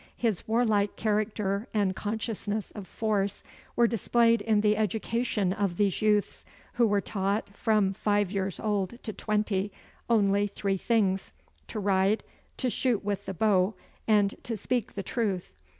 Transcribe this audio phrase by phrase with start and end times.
[0.17, 3.43] His warlike character and consciousness of force
[3.75, 6.43] were displayed in the education of these youths,
[6.73, 9.71] who were taught, from five years old to twenty,
[10.09, 11.33] only three things
[11.67, 12.23] to ride,
[12.57, 13.75] to shoot with the bow,
[14.07, 15.53] and to speak the truth.